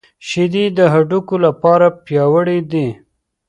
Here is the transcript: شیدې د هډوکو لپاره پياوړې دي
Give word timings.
شیدې 0.27 0.65
د 0.77 0.79
هډوکو 0.93 1.35
لپاره 1.45 1.87
پياوړې 2.05 2.59
دي 2.71 2.87